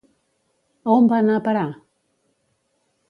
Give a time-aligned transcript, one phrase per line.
[0.89, 1.67] A on va anar a parar?